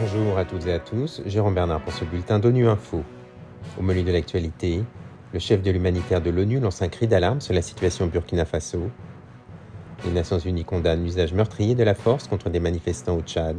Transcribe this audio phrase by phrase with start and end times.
[0.00, 3.02] Bonjour à toutes et à tous, Jérôme Bernard pour ce bulletin d'ONU Info.
[3.78, 4.82] Au menu de l'actualité,
[5.32, 8.44] le chef de l'humanitaire de l'ONU lance un cri d'alarme sur la situation au Burkina
[8.44, 8.90] Faso.
[10.04, 13.56] Les Nations Unies condamnent l'usage meurtrier de la force contre des manifestants au Tchad.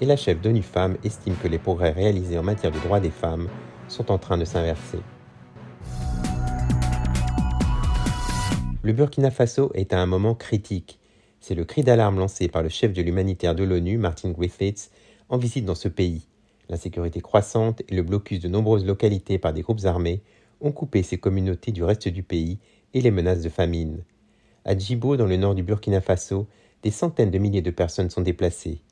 [0.00, 3.10] Et la chef d'ONU Femmes estime que les progrès réalisés en matière de droits des
[3.10, 3.48] femmes
[3.88, 5.00] sont en train de s'inverser.
[8.86, 11.00] Le Burkina Faso est à un moment critique.
[11.40, 14.92] C'est le cri d'alarme lancé par le chef de l'humanitaire de l'ONU, Martin Griffiths,
[15.28, 16.28] en visite dans ce pays.
[16.68, 20.22] L'insécurité croissante et le blocus de nombreuses localités par des groupes armés
[20.60, 22.60] ont coupé ces communautés du reste du pays
[22.94, 24.04] et les menaces de famine.
[24.64, 26.46] À Djibo, dans le nord du Burkina Faso,
[26.84, 28.82] des centaines de milliers de personnes sont déplacées.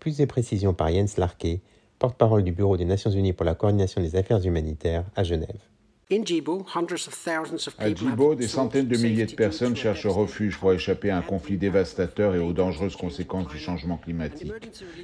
[0.00, 1.60] Plus de précisions par Jens Larke,
[2.00, 5.67] porte-parole du Bureau des Nations Unies pour la coordination des affaires humanitaires à Genève.
[6.10, 11.58] À Djibo, des centaines de milliers de personnes cherchent refuge pour échapper à un conflit
[11.58, 14.54] dévastateur et aux dangereuses conséquences du changement climatique.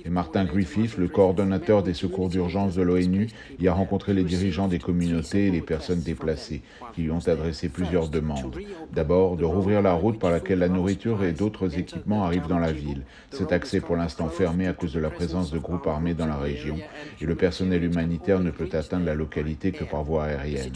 [0.06, 3.28] Et Martin Griffith, le coordonnateur des secours d'urgence de l'ONU,
[3.60, 6.62] y a rencontré les dirigeants des communautés et les personnes déplacées,
[6.94, 8.58] qui lui ont adressé plusieurs demandes.
[8.90, 12.72] D'abord, de rouvrir la route par laquelle la nourriture et d'autres équipements arrivent dans la
[12.72, 13.02] ville.
[13.30, 16.26] Cet accès est pour l'instant fermé à cause de la présence de groupes armés dans
[16.26, 16.78] la région,
[17.20, 20.72] et le personnel humanitaire ne peut atteindre la localité que par voie aérienne.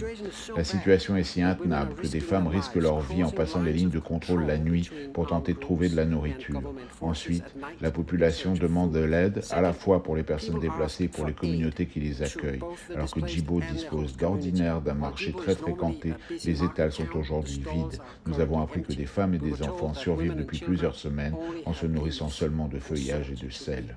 [0.56, 3.91] La situation est si intenable que des femmes risquent leur vie en passant les lignes
[3.91, 6.62] de contrôle la nuit pour tenter de trouver de la nourriture.
[7.00, 7.44] Ensuite,
[7.80, 11.33] la population demande de l'aide à la fois pour les personnes déplacées et pour les
[11.33, 12.62] communautés qui les accueillent.
[12.94, 18.00] Alors que Djibo dispose d'ordinaire d'un marché très fréquenté, les étals sont aujourd'hui vides.
[18.27, 21.34] Nous avons appris que des femmes et des enfants survivent depuis plusieurs semaines
[21.66, 23.96] en se nourrissant seulement de feuillage et de sel.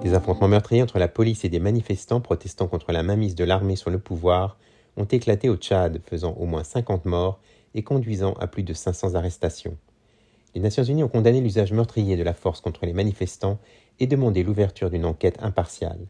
[0.00, 3.74] Des affrontements meurtriers entre la police et des manifestants protestant contre la mainmise de l'armée
[3.74, 4.56] sur le pouvoir
[4.96, 7.40] ont éclaté au Tchad, faisant au moins 50 morts
[7.74, 9.76] et conduisant à plus de 500 arrestations.
[10.54, 13.58] Les Nations Unies ont condamné l'usage meurtrier de la force contre les manifestants
[13.98, 16.06] et demandé l'ouverture d'une enquête impartiale.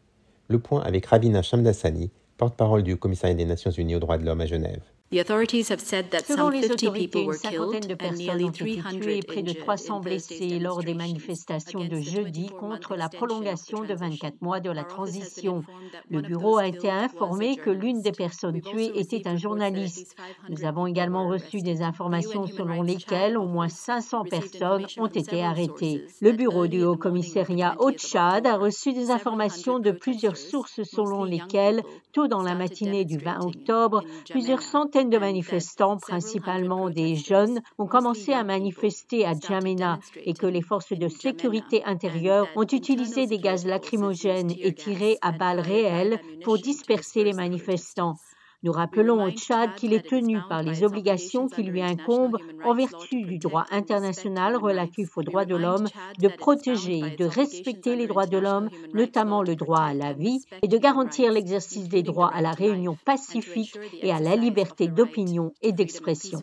[0.47, 4.41] Le point avec Rabina Shamdasani, porte-parole du Commissariat des Nations Unies aux droits de l'homme
[4.41, 4.83] à Genève.
[5.11, 10.59] Selon les autorités, une cinquantaine de personnes ont été tuées et près de 300 blessés
[10.59, 15.63] lors des manifestations de jeudi contre la prolongation de 24 mois de la transition.
[16.11, 20.15] Le bureau a été informé que l'une des personnes tuées était un journaliste.
[20.47, 26.05] Nous avons également reçu des informations selon lesquelles au moins 500 personnes ont été arrêtées.
[26.21, 31.81] Le bureau du Haut-Commissariat au Tchad a reçu des informations de plusieurs sources selon lesquelles,
[32.13, 37.87] tôt dans la matinée du 20 octobre, plusieurs centaines de manifestants, principalement des jeunes, ont
[37.87, 43.39] commencé à manifester à Djamena et que les forces de sécurité intérieure ont utilisé des
[43.39, 48.19] gaz lacrymogènes et tiré à balles réelles pour disperser les manifestants.
[48.61, 53.21] Nous rappelons au Tchad qu'il est tenu par les obligations qui lui incombent en vertu
[53.21, 55.87] du droit international relatif aux droits de l'homme
[56.19, 60.41] de protéger et de respecter les droits de l'homme, notamment le droit à la vie,
[60.61, 65.53] et de garantir l'exercice des droits à la réunion pacifique et à la liberté d'opinion
[65.61, 66.39] et d'expression.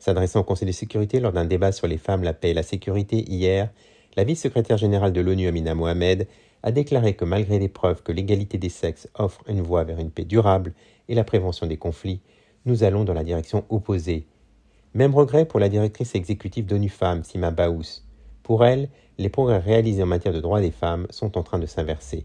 [0.00, 3.18] S'adressant au Conseil de sécurité lors d'un débat sur les femmes, la paix la sécurité
[3.30, 3.70] hier,
[4.16, 6.26] la vice-secrétaire générale de l'ONU, Amina Mohamed,
[6.64, 10.10] a déclaré que malgré les preuves que l'égalité des sexes offre une voie vers une
[10.10, 10.72] paix durable
[11.08, 12.22] et la prévention des conflits,
[12.64, 14.26] nous allons dans la direction opposée.
[14.94, 18.00] Même regret pour la directrice exécutive d'ONU Femmes, Sima Baous.
[18.42, 18.88] Pour elle,
[19.18, 22.24] les progrès réalisés en matière de droits des femmes sont en train de s'inverser.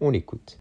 [0.00, 0.58] On l'écoute.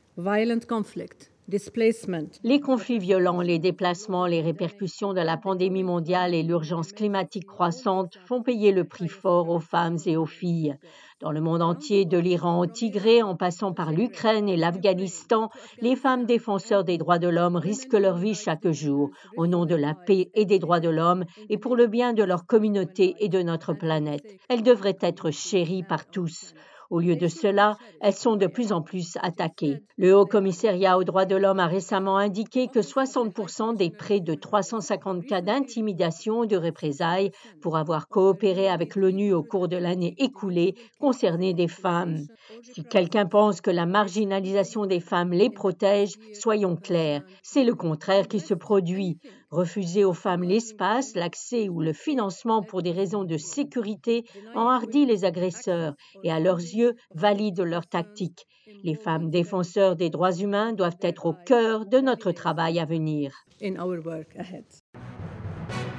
[2.43, 8.17] Les conflits violents, les déplacements, les répercussions de la pandémie mondiale et l'urgence climatique croissante
[8.25, 10.77] font payer le prix fort aux femmes et aux filles.
[11.19, 15.49] Dans le monde entier, de l'Iran au Tigré, en passant par l'Ukraine et l'Afghanistan,
[15.81, 19.75] les femmes défenseurs des droits de l'homme risquent leur vie chaque jour, au nom de
[19.75, 23.27] la paix et des droits de l'homme, et pour le bien de leur communauté et
[23.27, 24.39] de notre planète.
[24.47, 26.53] Elles devraient être chéries par tous.
[26.93, 29.79] Au lieu de cela, elles sont de plus en plus attaquées.
[29.97, 34.35] Le Haut Commissariat aux droits de l'homme a récemment indiqué que 60% des près de
[34.35, 37.31] 350 cas d'intimidation de représailles
[37.63, 42.27] pour avoir coopéré avec l'ONU au cours de l'année écoulée concernaient des femmes.
[42.61, 48.27] Si quelqu'un pense que la marginalisation des femmes les protège, soyons clairs, c'est le contraire
[48.27, 49.17] qui se produit.
[49.53, 55.25] Refuser aux femmes l'espace, l'accès ou le financement pour des raisons de sécurité enhardit les
[55.25, 58.47] agresseurs et à leurs yeux valide leur tactique.
[58.83, 63.31] Les femmes défenseurs des droits humains doivent être au cœur de notre travail à venir.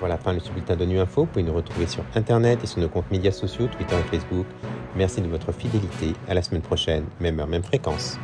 [0.00, 1.20] Voilà fin du bulletin de Nu Info.
[1.20, 4.46] Vous pouvez nous retrouver sur Internet et sur nos comptes médias sociaux, Twitter et Facebook.
[4.96, 6.14] Merci de votre fidélité.
[6.26, 8.18] À la semaine prochaine, même heure, même fréquence.